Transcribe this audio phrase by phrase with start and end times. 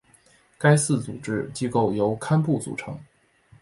[0.57, 2.99] 该寺组织机构由堪布组成。